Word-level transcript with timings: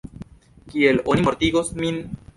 Kiel 0.71 0.97
oni 1.15 1.27
mortigos 1.29 1.73
min? 1.85 2.05